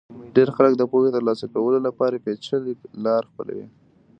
[0.35, 2.73] ډېر خلک د پوهې ترلاسه کولو لپاره پېچلې
[3.05, 3.65] لار خپلوي.